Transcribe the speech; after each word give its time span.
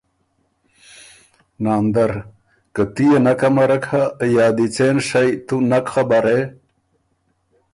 ناندر 1.63 2.11
ـــ” 2.43 2.73
که 2.73 2.83
تُو 2.93 3.03
يې 3.09 3.17
نک 3.25 3.41
امرک 3.47 3.83
هۀ 3.91 4.03
یا 4.35 4.47
دی 4.55 4.67
څېن 4.75 4.95
شئ 5.07 5.29
تُو 5.45 5.55
نک 5.69 5.85
خبر 5.93 6.23
هې 6.33 6.41